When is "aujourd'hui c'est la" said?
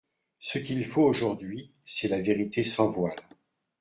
1.03-2.19